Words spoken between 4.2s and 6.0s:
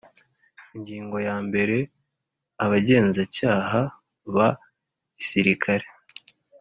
ba Gisirikare